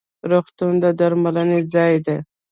روغتون 0.29 0.73
د 0.83 0.85
درملنې 0.99 1.59
ځای 1.73 1.93
دی 2.05 2.17